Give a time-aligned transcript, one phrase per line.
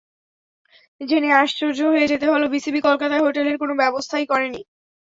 [1.01, 4.61] জেনে আশ্চর্য হয়ে যেতে হলো, বিসিবি কলকাতায় হোটেলের কোনো ব্যবস্থাই করেনি।